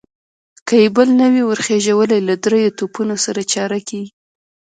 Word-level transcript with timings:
که 0.67 0.75
يې 0.83 0.87
بل 0.95 1.09
نه 1.19 1.27
وي 1.33 1.43
ور 1.45 1.59
خېژولی، 1.65 2.19
له 2.27 2.35
درېيو 2.45 2.75
توپونو 2.77 3.15
سره 3.25 3.41
چاره 3.53 3.79
کېږي. 3.89 4.11